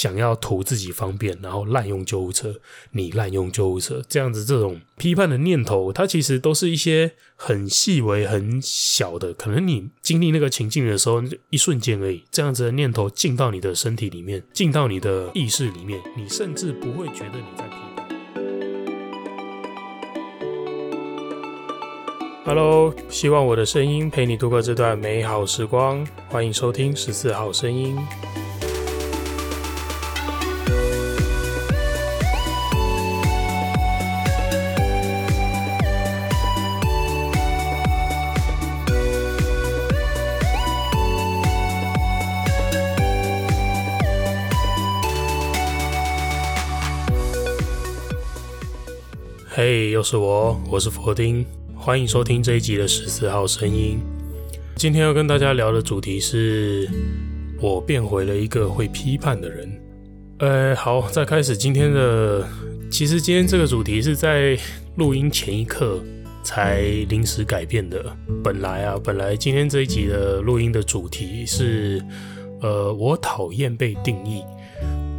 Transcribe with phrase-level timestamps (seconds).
[0.00, 2.54] 想要图自己方便，然后滥用救护车，
[2.92, 12.24] 你滥用救护车，这样子这种批判的念头，它其实都是一些很细微、很小的，可能你经历那个情境的时候，一瞬间而已。
[12.30, 18.08] 这样子的念头进到你的身体里面，进到你的意识里面，你甚至不会觉得你在批判。
[22.46, 26.06] Hello，希望我的声音陪你度过这段美好时光。
[26.30, 27.98] 欢迎收听十四号声音。
[49.60, 51.44] 嘿，hey, 又是我，我是佛丁，
[51.76, 53.98] 欢迎收听这一集的十四号声音。
[54.74, 56.88] 今天要跟大家聊的主题是，
[57.60, 59.70] 我变回了一个会批判的人。
[60.38, 62.48] 呃，好，在开始今天的，
[62.90, 64.58] 其实今天这个主题是在
[64.96, 66.02] 录音前一刻
[66.42, 66.80] 才
[67.10, 68.02] 临时改变的。
[68.42, 72.02] 本来啊，本来今天这一集的录音的主题是，
[72.62, 74.42] 呃，我讨厌被定义。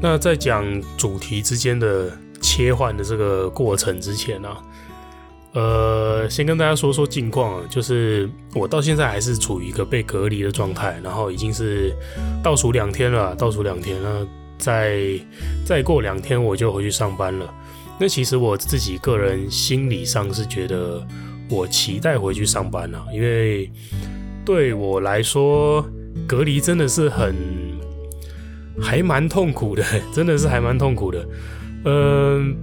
[0.02, 0.66] 那在讲
[0.98, 2.12] 主题之间的。
[2.62, 4.58] 切换的这个过程之前呢、啊，
[5.54, 11.94] 呃，先跟大家说说近况啊，就是我到现在还是处于一个被隔离的状态，然后已经是
[12.44, 14.26] 倒数两天了，倒数两天了，
[14.58, 15.20] 再
[15.66, 17.54] 再过两天我就回去上班了。
[18.00, 21.06] 那其实我自己个人心理上是觉得
[21.50, 23.70] 我期待回去上班了，因为
[24.46, 25.86] 对我来说
[26.28, 27.36] 隔离真的是很
[28.80, 31.24] 还蛮痛苦的， 真的是还蛮痛苦的。
[31.86, 32.56] 嗯，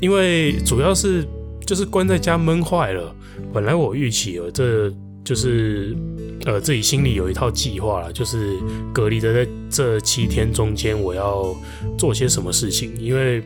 [0.00, 1.26] 因为主要是
[1.66, 3.14] 就是关在家闷坏了。
[3.52, 4.92] 本来我预期了，这
[5.24, 5.96] 就是
[6.44, 8.58] 呃自己心里有一套计划了，就是
[8.92, 11.56] 隔离的在这七天中间，我要
[11.96, 12.94] 做些什么事情。
[12.98, 13.42] 因为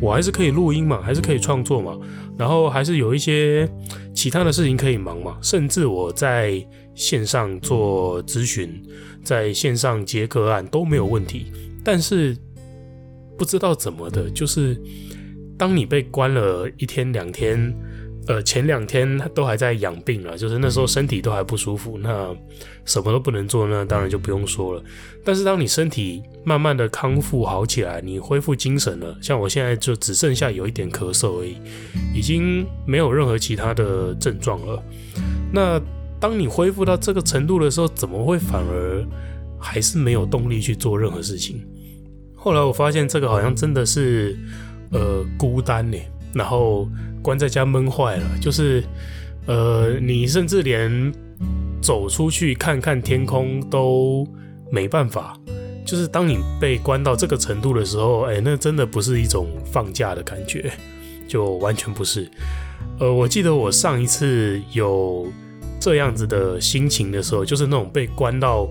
[0.00, 1.96] 我还是可以录音嘛，还是可以创作嘛，
[2.36, 3.68] 然后还是有一些
[4.14, 8.82] 其他的事情可以忙嘛，甚至我在线上做咨询，
[9.22, 11.52] 在线上接个案都没有问题。
[11.84, 12.36] 但是。
[13.36, 14.80] 不知道怎么的，就是
[15.58, 17.74] 当你被关了一天两天，
[18.26, 22.34] 呃，前两天都还在养病了，就是那时候身体都还不舒服，那
[22.84, 24.82] 什么都不能做，那当然就不用说了。
[25.24, 31.56] 但是当你身体慢慢的康复好起来，你恢复精神了，像我现在就只剩下有一点咳嗽而已，
[32.14, 34.82] 已经没有任何其他的症状了。
[35.52, 35.80] 那
[36.18, 39.06] 当你恢复到这个程度的时候，怎么会反而
[39.60, 41.62] 还是没有动力去做任何事情？
[42.44, 44.36] 后来我发现这个好像真的是，
[44.92, 45.96] 呃，孤单呢，
[46.34, 46.86] 然后
[47.22, 48.84] 关在家闷坏了，就是，
[49.46, 51.10] 呃，你甚至连
[51.80, 54.28] 走出去看看天空都
[54.70, 55.34] 没办法。
[55.86, 60.70] 就是当你被关到这个程度的时候，哎，那真的不是一种放假的感觉，
[61.26, 62.30] 就完全不是。
[62.98, 65.26] 呃，我记得我上一次有
[65.80, 68.68] 这样子的心情的时候，就是那种被关到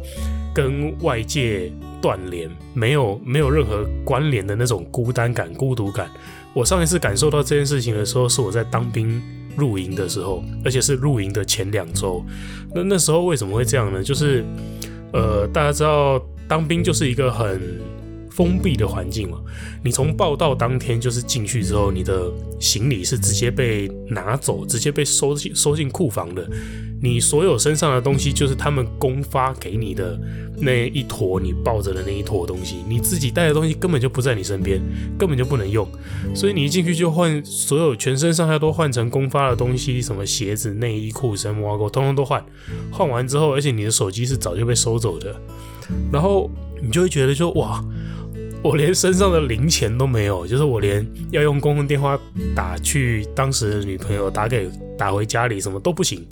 [0.53, 1.71] 跟外界。
[2.03, 6.11] 断联，没有没有任何关联的那种孤单感、孤独感。
[6.53, 9.21] 我上一次感受到这件事情的时候，是我在当兵
[9.55, 12.21] 露营的时候，而且是露营的前两周。
[12.75, 14.03] 那那时候为什么会这样呢？
[14.03, 14.43] 就是，
[15.13, 17.79] 呃，大家知道当兵就是一个很
[18.35, 19.39] 封闭的环境嘛。
[19.83, 26.47] 你从报道当天就是进去之后，你的行李是直接被拿走，直接被收进收进库房的。
[27.01, 30.17] 你所有身上的东西，就是他们公发给你的
[30.57, 34.81] 那一坨，你抱着的那一坨东西，你自己带的东西根本就不在你身边，
[35.19, 35.85] 根本就不能用。
[36.33, 42.41] 所以你一进去就换，所有全身上下都换成公发的东西，什么鞋子、内衣裤、什么袜狗，通通都换。
[42.89, 45.35] 换完之后，而且你的手机是早就被收走的，
[46.09, 46.49] 然后
[46.81, 47.83] 你就会觉得说，哇，
[48.63, 52.17] 我连身上的零钱都没有，就是我连要用公共电话
[52.55, 56.25] 打去当时的女朋友，打给打回家里什么都不行。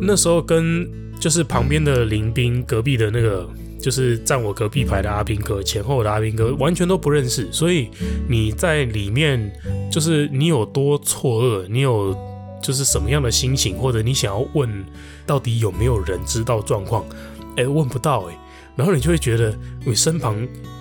[0.00, 0.88] 那时候跟
[1.20, 3.46] 就是旁边的林兵，隔壁的那个
[3.78, 7.90] 就是站我隔壁排的阿兵哥，前后的阿兵哥完全都不认识，所以
[8.26, 9.52] 你在里面
[9.92, 12.16] 就是你有多错愕，你有
[12.62, 14.68] 就是什么样的心情，或者你想要问
[15.26, 17.04] 到底有没有人知道状况，
[17.56, 18.38] 哎，问不到哎，
[18.76, 19.54] 然后你就会觉得
[19.84, 20.36] 你身旁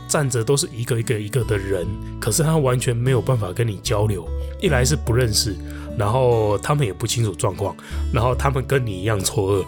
[0.07, 1.85] 站着都是一个一个一个的人，
[2.19, 4.27] 可是他完全没有办法跟你交流，
[4.61, 5.55] 一来是不认识。
[5.97, 7.75] 然后他们也不清楚状况，
[8.13, 9.65] 然后他们跟你一样错愕，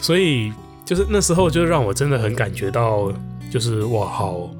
[0.00, 0.52] 所以
[0.84, 3.12] 就是那时候就让我真的很感觉到，
[3.48, 4.50] 就是哇，好，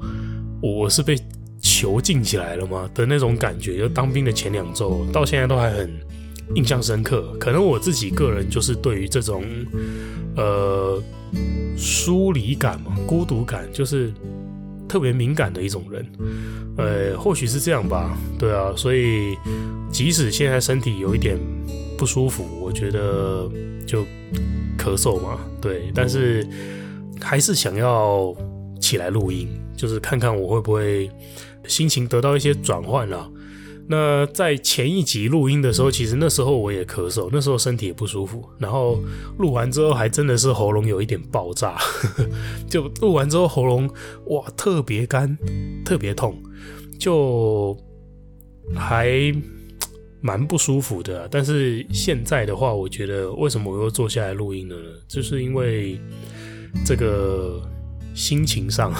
[0.61, 1.17] 我是被
[1.61, 3.77] 囚禁起来了吗的那种感觉。
[3.77, 5.91] 就当兵的前两周到现在都还很
[6.55, 7.35] 印象深刻。
[7.37, 9.43] 可能我自己个人就是对于这种
[10.37, 11.03] 呃
[11.75, 14.13] 疏离感嘛、孤独感，就是
[14.89, 16.05] 特别敏感的一种人，
[16.75, 19.37] 呃，或许是这样吧，对啊，所以
[19.91, 21.37] 即使现在身体有一点
[21.97, 23.47] 不舒服，我觉得
[23.85, 24.01] 就
[24.77, 26.45] 咳嗽嘛，对，但是
[27.21, 28.35] 还是想要
[28.81, 29.47] 起来录音，
[29.77, 31.09] 就是看看我会不会
[31.67, 33.29] 心情得到一些转换了。
[33.91, 38.47] 那在前一集录音的时候，其实那时候我也咳嗽，那时候身体也不舒服。
[38.59, 38.99] 然后
[39.39, 41.75] 录完之后，还真的是喉咙有一点爆炸，
[42.69, 43.89] 就录完之后喉咙
[44.27, 45.35] 哇特别干，
[45.83, 46.39] 特别痛，
[46.99, 47.75] 就
[48.75, 49.33] 还
[50.21, 51.27] 蛮不舒服的。
[51.31, 54.89] 但是现在的话，我觉得为什么我又坐下来录音了呢？
[55.07, 55.99] 就是因为
[56.85, 57.59] 这个
[58.13, 58.93] 心情上、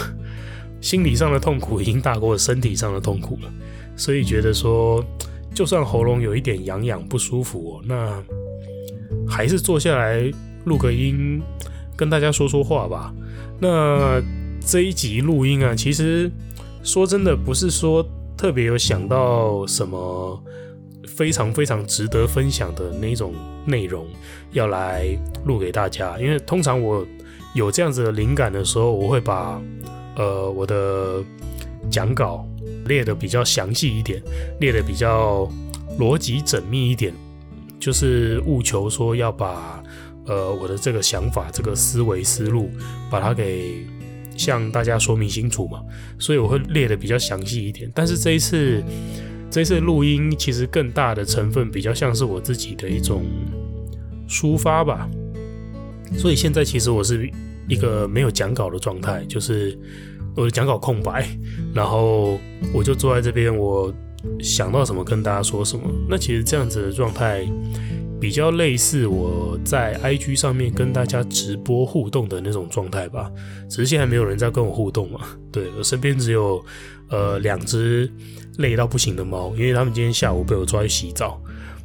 [0.82, 3.54] 心理上的痛苦已经大过身体上的痛苦了。
[4.00, 5.04] 所以觉得说，
[5.54, 8.24] 就算喉咙有一点痒痒不舒服，那
[9.28, 10.32] 还是坐下来
[10.64, 11.42] 录个音，
[11.98, 13.14] 跟大家说说话吧。
[13.60, 14.22] 那
[14.66, 16.32] 这一集录音啊，其实
[16.82, 18.04] 说真的，不是说
[18.38, 20.42] 特别有想到什么
[21.06, 23.34] 非常非常值得分享的那种
[23.66, 24.08] 内容
[24.54, 25.06] 要来
[25.44, 27.06] 录给大家，因为通常我
[27.54, 29.62] 有这样子的灵感的时候，我会把
[30.16, 31.22] 呃我的
[31.92, 32.48] 讲稿。
[32.90, 34.22] 列的比较详细一点，
[34.60, 35.50] 列的比较
[36.00, 37.14] 逻辑缜密一点，
[37.80, 39.82] 就是务求说要把
[40.26, 42.70] 呃我的这个想法、这个思维思路，
[43.10, 43.86] 把它给
[44.36, 45.82] 向大家说明清楚嘛。
[46.18, 47.90] 所以我会列的比较详细一点。
[47.94, 48.84] 但是这一次，
[49.52, 53.24] 这一次录音其实更大的成分比较像是我自己的一种
[54.28, 55.08] 抒发吧。
[56.18, 57.32] 所以现在其实我是
[57.68, 59.78] 一个没有讲稿的状态，就是。
[60.40, 61.28] 我的讲稿空白，
[61.74, 62.40] 然后
[62.74, 63.94] 我就坐在这边，我
[64.40, 65.84] 想到什么跟大家说什么。
[66.08, 67.46] 那其实这样子的状态
[68.22, 73.30] 比较类似我在 IG 上面跟大家直播互动的那种状态吧。
[73.70, 75.20] 只是现在没有人在跟我互动嘛。
[75.52, 76.64] 对，我身边只有
[77.10, 78.10] 呃两只
[78.60, 81.38] 累到不行的猫，因为他们今天下午被我抓去洗澡，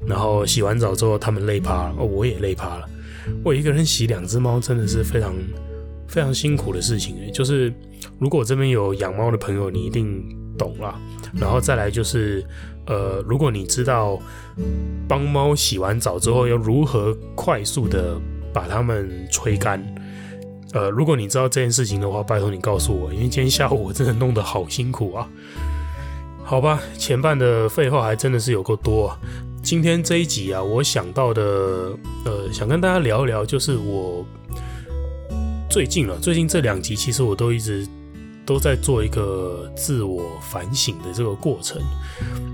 [0.07, 2.89] 然后洗完澡之后他们累趴了，哦，我也累趴了。
[3.43, 5.35] 我一个人洗两只猫真的是非常
[6.07, 7.73] 非常辛苦的事情诶，就是。
[8.19, 10.23] 如果这边有养猫的朋友，你一定
[10.57, 10.95] 懂了。
[11.37, 12.45] 然后再来就是，
[12.87, 14.19] 呃，如果你知道
[15.09, 18.21] 帮猫洗完澡之后要如何快速的
[18.53, 19.83] 把它们吹干，
[20.73, 25.29] 呃，如果你知道这件事情的话，拜托你告诉我，因为今天下午我真的弄得好辛苦啊。
[26.45, 29.19] 好吧，前半的废话还真的是有够多啊。
[29.63, 31.43] 今天这一集啊，我想到的，
[32.25, 34.25] 呃，想跟大家聊一聊，就是我。
[35.75, 37.85] 最近了，最近这两集其实我都一直
[38.47, 41.83] 都在做一个自我反省的这个过程。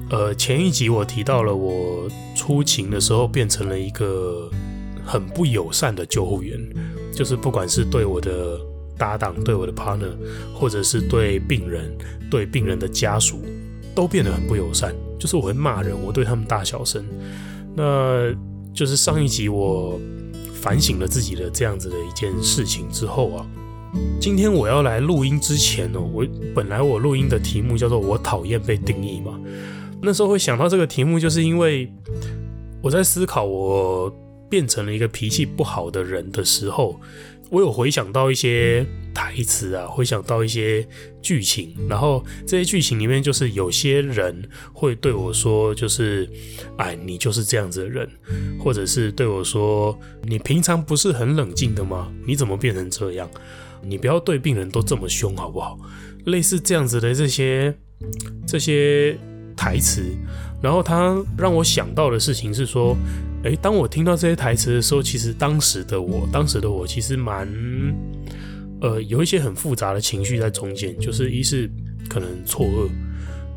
[0.09, 4.51] 呃，前一集我提到了我出勤的时候变成了一个
[5.05, 6.59] 很不友善的救护员，
[7.13, 8.59] 就是不管是对我的
[8.97, 10.17] 搭档、对我的 partner，
[10.55, 11.95] 或者是对病人、
[12.31, 13.43] 对病人的家属，
[13.95, 14.95] 都变得很不友善。
[15.19, 17.05] 就是我会骂人，我对他们大小声。
[17.77, 18.33] 那
[18.73, 20.01] 就是上一集我。
[20.61, 23.47] 反省了自己的这样子的一件事情之后啊，
[24.21, 29.41] 今天我要来录音之前呢，我本来我录音的题目叫做“我讨厌被定义”嘛。
[30.03, 31.91] 那时候会想到这个题目，就是因为
[32.83, 34.15] 我在思考我
[34.49, 37.01] 变成了一个脾气不好的人的时候，
[37.51, 40.87] 我有回想到一些台词啊，回想到一些
[41.21, 46.31] 剧情，然后这些剧情里面就是有些人会对我说，就是
[46.77, 48.09] 哎，你就是这样子的人，
[48.59, 52.13] 或者是对我说，你平常不是很冷静的吗？
[52.25, 53.29] 你怎么变成这样？
[53.83, 55.77] 你不要对病人都这么凶好不好？
[56.27, 57.75] 类似这样子的这些
[58.47, 59.19] 这些
[59.57, 60.05] 台词，
[60.63, 62.97] 然后他让我想到的事情是说。
[63.43, 67.49] 诶，当我听到这些台词的时候，其实当时的我，当时的我其实蛮，
[68.83, 71.71] 呃，有一些很复杂的情绪在中间，就是一是
[72.07, 72.91] 可能错愕，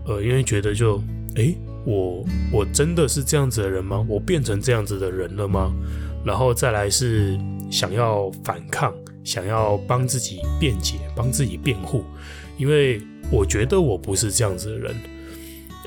[0.06, 1.04] 呃，因为觉得就，
[1.36, 4.06] 诶，我我真的是这样子的人吗？
[4.08, 5.74] 我变成这样子的人了吗？
[6.26, 7.38] 然后再来是
[7.70, 8.94] 想要反抗，
[9.26, 12.06] 想要帮自己辩解，帮自己辩护，
[12.58, 14.96] 因为我觉得我不是这样子的人，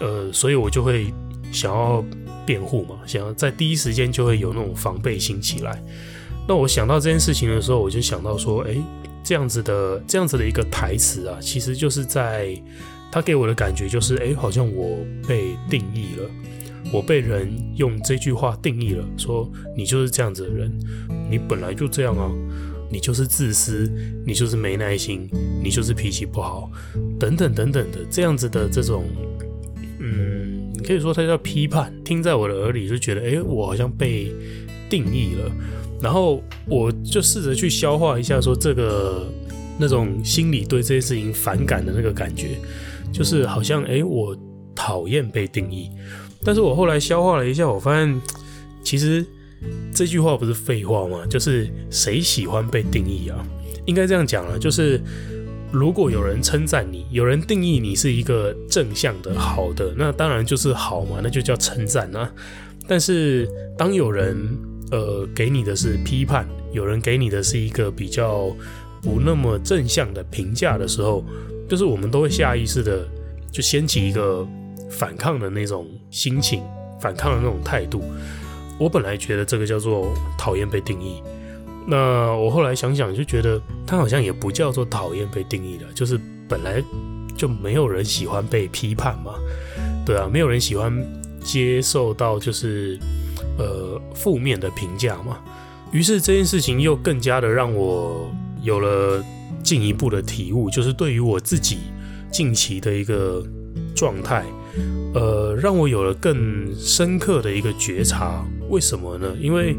[0.03, 1.07] 呃，所以我就会
[1.51, 2.05] 想要。
[2.47, 5.83] 辩护嘛，想要在第一时间就会有那种防备心起来。
[6.49, 8.81] 那我想到这件事情的时候，我就想到说，诶，
[9.25, 12.57] 这样子的这样子的一个台词啊，其实就是在
[13.11, 16.31] 他给我的感觉就是，诶，好像我被定义了，
[16.93, 20.73] 我被人用这句话定义了，说你就是这样子的人，
[21.29, 22.31] 你本来就这样啊，
[22.89, 23.91] 你就是自私，
[24.25, 25.29] 你就是没耐心，
[25.63, 26.71] 你就是脾气不好，
[27.19, 29.05] 等等等等的这样子的这种，
[30.87, 34.33] 可以说他叫批判，听在我的耳里就觉得，哎，我好像被
[34.89, 35.51] 定义了。
[36.01, 39.27] 然后我就试着去消化一下，说这个
[39.79, 42.59] 那种心里对这件事情反感的那个感觉，
[43.13, 44.37] 就是好像诶，我
[44.75, 45.91] 讨厌被定义。
[46.45, 48.21] 但是我后来消化了一下，我发现
[48.83, 49.25] 其实
[49.93, 51.27] 这句话不是废话吗？
[51.29, 53.45] 就是谁喜欢被定义啊？
[53.87, 55.01] 应该这样讲啊，就是
[55.73, 62.31] 如果有人称赞你，有人定义你是一个正向的、好的，那当然就是好嘛，那就叫称赞啊。
[62.89, 64.37] 但是当有人
[64.93, 68.47] 呃给你的是批判，有人给你的是一个比较
[69.03, 71.25] 不那么正向的评价的时候，
[71.69, 73.07] 就是我们都会下意识的
[73.51, 74.47] 就掀起一个
[74.89, 76.63] 反抗的那种心情，
[77.01, 78.03] 反抗的那种态度。
[78.79, 81.21] 我本来觉得这个叫做讨厌被定义，
[81.87, 86.83] 那我后来想想就觉得他好像也不叫做讨厌被定义了，就是本来
[87.37, 89.35] 就没有人喜欢被批判嘛，
[90.05, 90.93] 对啊，没有人喜欢。
[91.47, 92.99] 接受到就是
[93.57, 95.39] 呃负面的评价嘛，
[95.93, 98.29] 于是这件事情又更加的让我
[98.65, 99.25] 有了
[99.63, 101.79] 进一步的体悟，就是对于我自己
[102.33, 103.47] 近期的一个
[103.95, 104.45] 状态，
[105.15, 108.45] 呃，让我有了更深刻的一个觉察。
[108.69, 109.33] 为什么呢？
[109.41, 109.77] 因为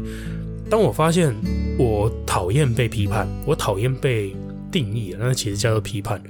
[0.70, 1.34] 当我发现
[1.78, 4.34] 我讨厌被批判，我讨厌被
[4.70, 6.22] 定义，那其实叫做批判。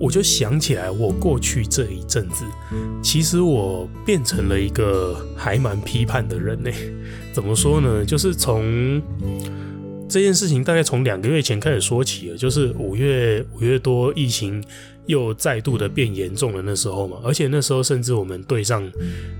[0.00, 2.44] 我就想起来，我过去这一阵子，
[3.02, 6.70] 其实我变成了一个还蛮批判的人呢。
[7.32, 8.04] 怎么说呢？
[8.04, 9.00] 就是从
[10.08, 14.62] 这件事情大概从两个月前开始说起了，就是五月五月多，疫情
[15.06, 18.90] 又再度的变严重了那时候嘛，而且那时候甚至我们队上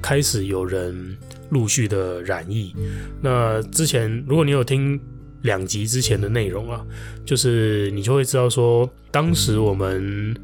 [0.02, 1.16] 开始有人
[1.50, 2.74] 陆续的染疫。
[3.20, 5.00] 那之前如果你有听。
[5.44, 6.82] 两集之前的内容啊，
[7.22, 10.34] 就是你就会知道说，当时我们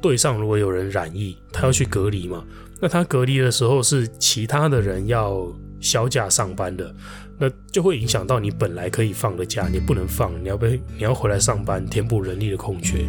[0.00, 2.44] 队上如果有人染疫，他要去隔离嘛，
[2.80, 6.94] 那他隔离的时候是其他的人要销假上班的，
[7.40, 13.04] 那就会影响到你本来可以放的假，你不能放，你要被你要回来上班，填补人力的空缺。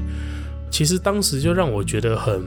[0.69, 2.41] 其实当时就让我觉得很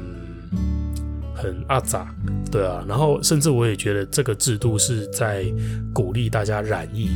[1.34, 2.14] 很阿杂，
[2.50, 5.44] 对啊，然后甚至我也觉得这个制度是在
[5.92, 7.08] 鼓励大家染疫，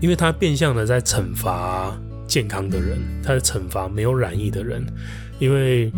[0.00, 4.86] 因为它变相的在惩罚健康的人，它在惩罚没有染疫的人，
[5.38, 5.92] 因为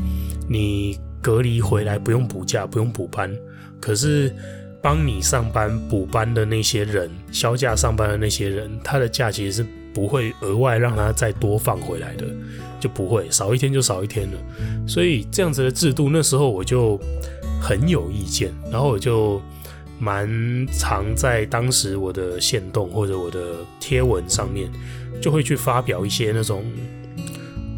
[0.49, 3.30] 你隔离回来不用补假，不用补班，
[3.80, 4.35] 可是
[4.83, 12.26] 帮你上班补班的那些人，销假上班的那些人，他的假其实是不会额外让他再多放回来的，
[12.84, 14.38] 就不会少一天就少一天了，
[14.86, 17.00] 所以这样子的制度，那时候我就。
[17.66, 19.40] 很有意见，然后我就
[19.98, 20.28] 蛮
[20.66, 23.40] 常在当时我的限动或者我的
[23.80, 24.70] 贴文上面，
[25.18, 26.62] 就会去发表一些那种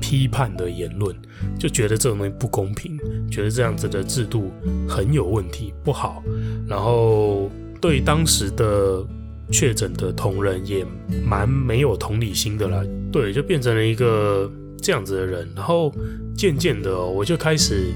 [0.00, 1.14] 批判的言论，
[1.56, 2.98] 就觉得这种东西不公平，
[3.30, 4.50] 觉得这样子的制度
[4.88, 6.20] 很有问题，不好，
[6.66, 7.48] 然后
[7.80, 9.06] 对当时的
[9.52, 10.84] 确诊的同仁也
[11.25, 12.82] 蛮没有同理心的啦，
[13.12, 14.50] 对，就变成了一个
[14.87, 15.93] 这样子的人，然后
[16.37, 17.93] 渐渐的，我就开始。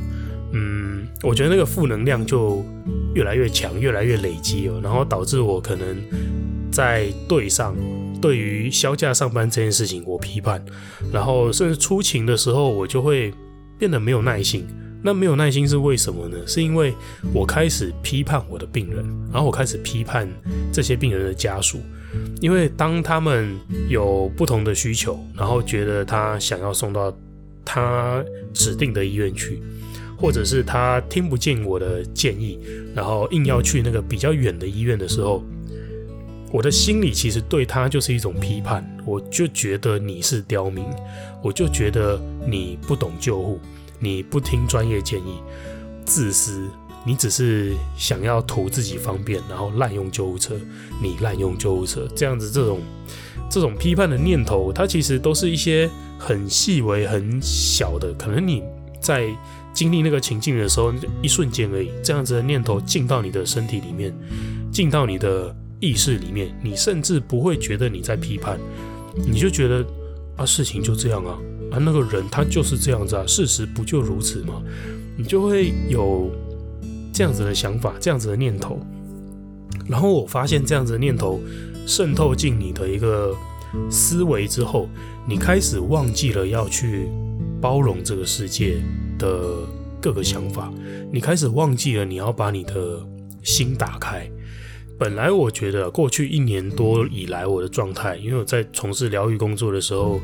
[0.52, 2.64] 嗯，我觉得那个负能量就
[3.14, 5.97] 越来越强，越来越累积了，然后导致我可能
[6.73, 7.76] 在队上
[8.20, 10.61] 对于休假上班这件事情我批判，
[11.12, 13.32] 然后甚至出勤的时候我就会
[13.78, 14.66] 变得没有耐心。
[15.02, 16.37] 那没有耐心是为什么呢？
[16.47, 16.95] 是因为
[17.33, 20.28] 我开始批判我的病人，然后我开始批判
[20.73, 21.80] 这些病人的家属，
[22.40, 23.57] 因为当他们
[23.88, 27.12] 有不同的需求，然后觉得他想要送到
[27.64, 29.62] 他指定的医院去。
[30.23, 32.59] 或者是他听不进我的建议，
[32.95, 35.42] 然后硬要去那个比较远的医院的时候，
[36.52, 40.85] 我的心里其实对他就是一种批判，我就觉得你是刁民，
[41.42, 43.59] 我就觉得你不懂救护，
[44.00, 45.38] 你不听专业建议，
[46.04, 46.66] 自私，
[47.07, 50.57] 你只是想要图自己方便，然后滥用救护车，
[51.00, 52.80] 你滥用救护车，这样子这种
[53.49, 55.88] 这种批判的念头，它其实都是一些
[56.19, 58.64] 很细微、很小的，可能你
[59.00, 59.28] 在。
[59.73, 60.92] 经历那个情境的时候，
[61.23, 61.92] 一瞬间而已。
[62.02, 64.12] 这样子的念头进到你的身体里面，
[64.73, 68.59] 进到你的意识里面，你甚至不会觉得你在批判，
[69.14, 69.87] 你就觉得
[70.37, 71.38] 啊，事情就这样啊，
[71.70, 74.62] 啊，那个人他就是这样子啊，事实不就如此吗？
[75.16, 76.30] 你就会有
[77.12, 78.78] 这样子的想法，这样子的念头。
[79.88, 81.40] 然后我发现这样子的念头
[81.86, 83.34] 渗透进你的一个
[83.90, 84.88] 思维之后，
[85.28, 87.08] 你开始忘记了要去
[87.60, 88.80] 包容这个世界。
[89.20, 89.68] 的
[90.00, 90.72] 各个想法，
[91.12, 93.06] 你开始忘记了你要把你的
[93.42, 94.26] 心打开。
[94.98, 100.18] 本来我觉得过去一年多以来我的状态，因为我在从事疗愈工作的时候，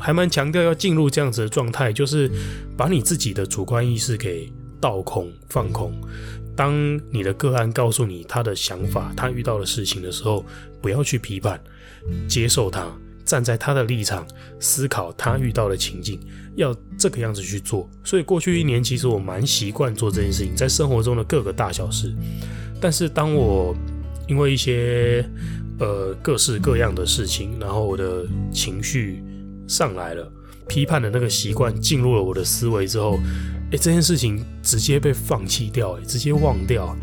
[0.00, 2.30] 还蛮强调要进入这样子的状态，就是
[2.76, 5.92] 把你自己的主观意识给倒空、放空。
[6.56, 10.44] 当你的个案告诉你他的想法、他遇到的事情的时候，
[10.80, 11.60] 不要去批判，
[12.26, 12.86] 接受他。
[13.22, 14.26] 站在他的立场
[14.58, 16.18] 思考他遇到的情境，
[16.56, 17.88] 要这个样子去做。
[18.02, 22.12] 所以过去一年，其实我蛮习惯做这件事情，在生活中的各个大小事。
[22.80, 23.72] 但是当我
[24.26, 25.24] 因为一些
[25.78, 29.22] 呃各式各样的事情，然后我的情绪
[29.70, 30.28] 上来了，
[30.66, 33.20] 批判的那个习惯进入了我的思维之后，
[33.70, 36.96] 诶，这件事情直接被放弃掉，诶，直接忘掉。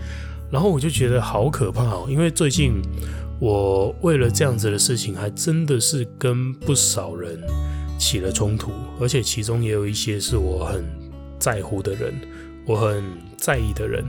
[0.51, 2.81] 然后我就觉得好可怕哦，因为最近
[3.39, 7.39] 我为了这样子的事情，还真的是跟不少人
[7.97, 10.83] 起了冲突，而且其中也有一些是我很
[11.39, 12.13] 在乎的人，
[12.65, 13.01] 我很
[13.38, 14.03] 在意的人。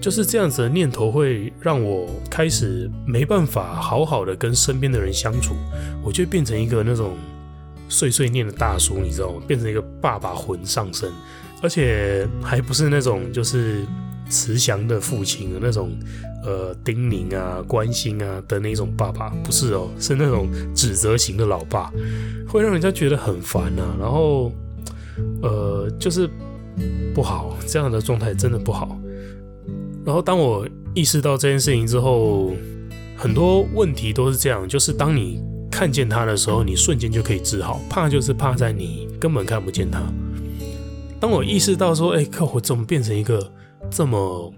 [0.00, 5.56] 就是这样子的念头会让我开始没办法好好的跟身边的人相处，
[6.04, 7.16] 我就变成一个那种
[7.88, 9.42] 碎碎念的大叔，你知道吗？
[9.46, 11.10] 变成一个爸爸魂上身，
[11.62, 13.84] 而且还不是那种就是。
[14.30, 15.90] 慈祥的父亲的那种，
[16.44, 21.90] 呃，叮咛啊、关心啊的那种爸爸，不是哦，是那种指责型的老爸，
[22.46, 23.96] 会让人家觉得很烦啊。
[23.98, 24.52] 然后，
[25.40, 26.28] 呃，就是
[27.14, 29.00] 不好，这样的状态真的不好。
[30.04, 32.52] 然后，当我意识到这件事情之后，
[33.16, 35.42] 很多问题都是这样，就是当你
[35.78, 37.80] 看见他的时候，你瞬间就可以治好。
[37.88, 40.02] 怕就是怕在你根本看不见他。
[41.20, 43.52] 当我意识到说，哎，可我怎么变成一个？
[43.88, 44.52] 这么，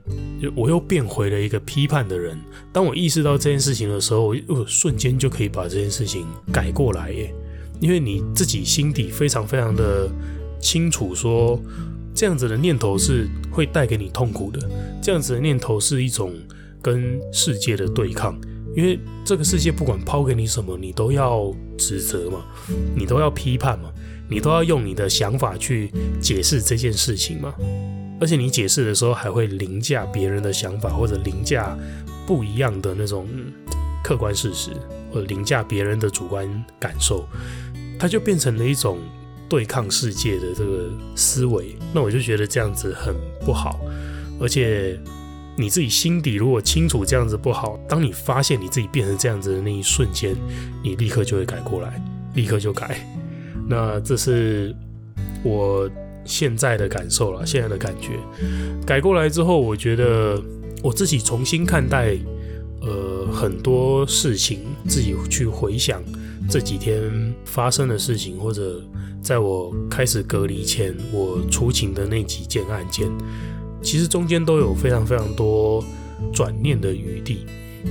[0.57, 2.39] 我又变回了一个批判的人。
[2.73, 7.31] 当我意识到这件事情的时候，我瞬间就可以把这件事情改过来耶。
[7.81, 10.11] 因为你自己心底非常非常的
[10.59, 11.61] 清楚，说
[12.15, 14.59] 这样子的念头是会带给你痛苦的。
[15.03, 16.33] 这样子的念头是一种
[16.81, 18.41] 跟世界的对抗，
[18.77, 22.45] 因为这个世界不管抛给你什么，你都要指责嘛，
[22.95, 23.91] 你都要批判嘛，
[24.29, 27.55] 你都要用你的想法去解释这件事情嘛。
[28.21, 31.77] 而且你解释的时候还会凌驾别人的想法，或者凌驾
[32.27, 33.27] 不一样的那种
[34.05, 34.71] 客观事实，
[35.11, 36.47] 或者凌驾别人的主观
[36.79, 37.27] 感受，
[37.99, 38.99] 它就变成了一种
[39.49, 41.75] 对抗世界的这个思维。
[41.95, 43.81] 那我就觉得这样子很不好。
[44.39, 45.01] 而且
[45.61, 50.35] 你自己心底如果清楚这样子不好，当你发现你自己变成这样子的那一瞬间，
[50.83, 52.03] 你立刻就会改过来，
[52.35, 53.07] 立刻就改。
[53.69, 54.75] 那这是
[55.45, 55.91] 我。
[56.23, 58.11] 现在的感受了，现在的感觉
[58.87, 60.41] 改过来之后，我觉得
[60.83, 62.15] 我自己重新看待，
[62.83, 66.01] 呃，很多事情，自己去回想
[66.49, 68.81] 这几天发生的事情，或者
[69.23, 73.09] 在我开始隔离前，我出勤的那几件案件，
[73.83, 75.85] 其实中间都有非常非常多
[76.33, 77.47] 转念的余地，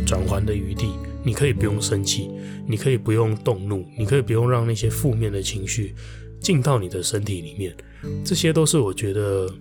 [0.06, 0.92] 转圜的余地。
[1.22, 2.30] 你可以不用生气，
[2.66, 5.94] 你可以不用动怒，你可以不用让那些负面的情绪
[6.40, 7.76] 进到你的身体里面。
[8.24, 9.54] 这些都是我觉得，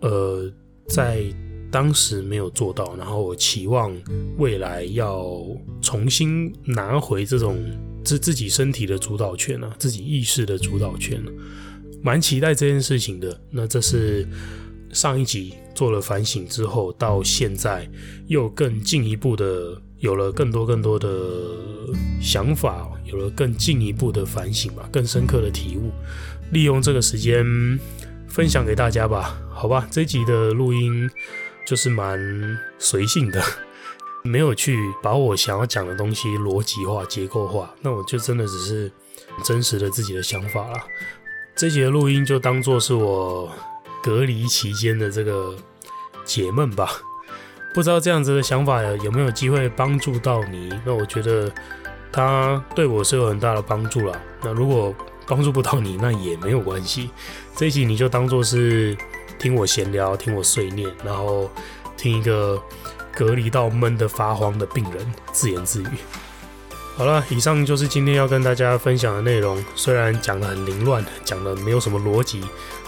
[0.00, 0.52] 呃，
[0.88, 1.22] 在
[1.70, 3.96] 当时没有做到，然后我期望
[4.36, 5.42] 未来要
[5.80, 7.58] 重新拿回这种
[8.04, 11.24] 自自己身体的主导权啊，自己意识的主导权，
[12.02, 13.40] 蛮期待这件事情的。
[13.50, 14.28] 那这是
[14.96, 17.86] 上一集做了反省之后，到现在
[18.28, 21.08] 又更进一步的有了更多更多的
[22.18, 25.92] 想法，有了更进一步的反省吧，更深刻的体悟。
[26.50, 27.44] 利用这个时间
[28.26, 29.86] 分享给大家吧，好吧？
[29.90, 31.06] 这集的录音
[31.66, 32.18] 就是蛮
[32.78, 33.42] 随性的，
[34.24, 38.90] 没有去把我想要讲的东西逻辑化、结构化，那我就真的只是
[39.44, 40.78] 真实的自己的想法了。
[41.54, 43.52] 这一集的录音就当做是我
[44.06, 45.56] 隔离期间的这个
[46.24, 46.88] 解闷吧，
[47.74, 50.70] 不知道这样子的想法有没有机会帮助到你？
[50.84, 51.52] 那我觉得
[52.12, 54.16] 它对我是有很大的帮助啦。
[54.44, 54.94] 那如果
[55.26, 57.10] 帮助不到你，那也没有关系。
[57.56, 58.96] 这一集你就当做是
[59.40, 61.50] 听我闲聊，听我碎念，然后
[61.96, 62.62] 听一个
[63.12, 65.88] 隔离到闷得发慌的病人自言自语。
[66.96, 69.62] 好了，以上就是今天要跟大家分享的内容。
[69.74, 72.42] 虽然讲得很凌乱，讲得没有什么逻辑，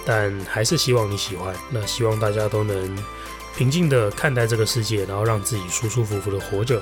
[0.06, 1.54] 但还是希望你喜欢。
[1.70, 2.98] 那希望大家都能
[3.54, 6.80] 平静地看待这个世界，然后让自己舒舒服服地活着。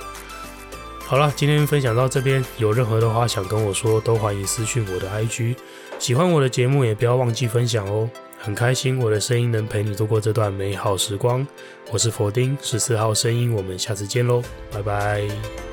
[1.01, 5.57] 好了，今天分享到这边，有任何的话想跟我说，都欢迎私讯我的 IG。
[5.99, 8.09] 喜欢我的节目，也不要忘记分享哦。
[8.39, 11.45] 很开心我的声音能陪你度过这段美好时光。
[11.91, 15.65] 我是佛丁，十四号声音，我们下次见喽，拜拜。